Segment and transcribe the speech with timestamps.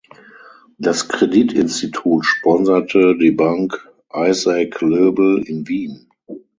[0.79, 6.09] Das Kreditinstitut sponserte die Bank "Isac Löbel" in Wien.